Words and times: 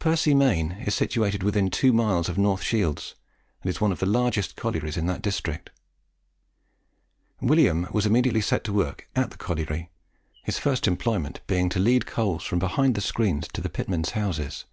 Percy 0.00 0.34
Main 0.34 0.72
is 0.84 0.92
situated 0.92 1.44
within 1.44 1.70
two 1.70 1.92
miles 1.92 2.28
of 2.28 2.36
North 2.36 2.64
Shields, 2.64 3.14
and 3.62 3.70
is 3.70 3.80
one 3.80 3.92
of 3.92 4.00
the 4.00 4.06
largest 4.06 4.56
collieries 4.56 4.96
in 4.96 5.06
that 5.06 5.22
district. 5.22 5.70
William 7.40 7.86
was 7.92 8.04
immediately 8.04 8.40
set 8.40 8.64
to 8.64 8.72
work 8.72 9.08
at 9.14 9.30
the 9.30 9.36
colliery, 9.38 9.88
his 10.42 10.58
first 10.58 10.88
employment 10.88 11.42
being 11.46 11.68
to 11.68 11.78
lead 11.78 12.06
coals 12.06 12.42
from 12.42 12.58
behind 12.58 12.96
the 12.96 13.00
screen 13.00 13.40
to 13.52 13.60
the 13.60 13.70
pitmen's 13.70 14.10
houses. 14.18 14.64